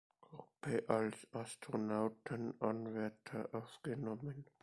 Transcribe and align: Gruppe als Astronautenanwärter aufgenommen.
Gruppe 0.21 0.83
als 0.87 1.27
Astronautenanwärter 1.31 3.49
aufgenommen. 3.51 4.45